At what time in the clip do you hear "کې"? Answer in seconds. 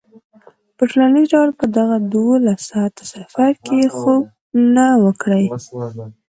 3.65-3.79